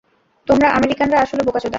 [0.47, 1.69] তোমরা আমেরিকানরা আসলে বোকাচোদা।